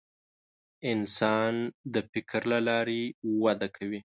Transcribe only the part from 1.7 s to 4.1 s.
د فکر له لارې وده کوي.